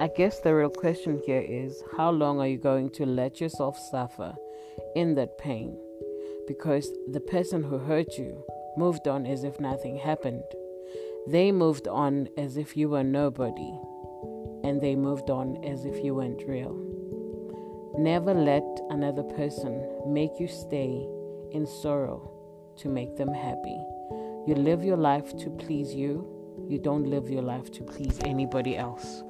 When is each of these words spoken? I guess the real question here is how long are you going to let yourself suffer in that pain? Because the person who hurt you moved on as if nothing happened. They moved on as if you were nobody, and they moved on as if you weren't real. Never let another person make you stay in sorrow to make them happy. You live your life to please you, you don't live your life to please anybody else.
I 0.00 0.08
guess 0.16 0.40
the 0.40 0.54
real 0.54 0.70
question 0.70 1.20
here 1.24 1.40
is 1.40 1.82
how 1.96 2.10
long 2.10 2.40
are 2.40 2.46
you 2.46 2.58
going 2.58 2.90
to 2.90 3.06
let 3.06 3.40
yourself 3.40 3.78
suffer 3.78 4.34
in 4.94 5.14
that 5.16 5.38
pain? 5.38 5.76
Because 6.46 6.90
the 7.10 7.20
person 7.20 7.62
who 7.62 7.78
hurt 7.78 8.18
you 8.18 8.44
moved 8.76 9.08
on 9.08 9.26
as 9.26 9.44
if 9.44 9.60
nothing 9.60 9.96
happened. 9.96 10.42
They 11.26 11.52
moved 11.52 11.88
on 11.88 12.28
as 12.36 12.56
if 12.56 12.76
you 12.76 12.88
were 12.88 13.04
nobody, 13.04 13.72
and 14.64 14.80
they 14.80 14.96
moved 14.96 15.30
on 15.30 15.62
as 15.64 15.84
if 15.84 16.02
you 16.04 16.14
weren't 16.14 16.42
real. 16.46 16.74
Never 17.98 18.34
let 18.34 18.64
another 18.90 19.22
person 19.22 19.86
make 20.06 20.40
you 20.40 20.48
stay 20.48 21.06
in 21.52 21.66
sorrow 21.66 22.30
to 22.78 22.88
make 22.88 23.16
them 23.16 23.32
happy. 23.32 23.78
You 24.46 24.54
live 24.56 24.82
your 24.82 24.96
life 24.96 25.36
to 25.38 25.50
please 25.50 25.94
you, 25.94 26.26
you 26.68 26.78
don't 26.78 27.06
live 27.06 27.30
your 27.30 27.42
life 27.42 27.70
to 27.72 27.84
please 27.84 28.18
anybody 28.24 28.76
else. 28.76 29.22